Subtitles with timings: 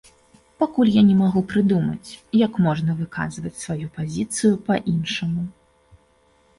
[0.61, 2.09] Пакуль я не магу прыдумаць,
[2.45, 5.49] як можна выказваць сваю пазіцыю па-іншаму.